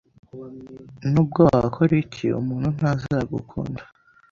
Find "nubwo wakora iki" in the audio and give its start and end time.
1.11-2.27